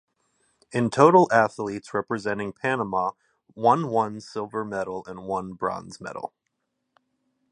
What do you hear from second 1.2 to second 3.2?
athletes representing Panama